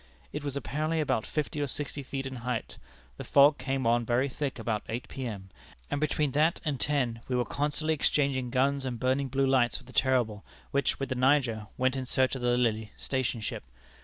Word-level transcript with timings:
It 0.33 0.43
was 0.43 0.55
apparently 0.55 0.99
about 0.99 1.27
fifty 1.27 1.61
or 1.61 1.67
sixty 1.67 2.01
feet 2.01 2.25
in 2.25 2.37
height. 2.37 2.77
The 3.17 3.23
fog 3.23 3.59
came 3.59 3.85
on 3.85 4.03
very 4.03 4.27
thick 4.29 4.57
about 4.57 4.81
eight 4.89 5.07
P.M., 5.07 5.49
and 5.91 6.01
between 6.01 6.31
that 6.31 6.59
and 6.65 6.79
ten 6.79 7.21
we 7.27 7.35
were 7.35 7.45
constantly 7.45 7.93
exchanging 7.93 8.49
guns 8.49 8.83
and 8.83 8.99
burning 8.99 9.27
blue 9.27 9.45
lights 9.45 9.77
with 9.77 9.85
the 9.85 9.93
Terrible, 9.93 10.43
which, 10.71 10.99
with 10.99 11.09
the 11.09 11.13
Niger, 11.13 11.67
went 11.77 11.95
in 11.95 12.07
search 12.07 12.33
of 12.33 12.41
the 12.41 12.57
Lily, 12.57 12.91
station 12.97 13.41
ship. 13.41 13.63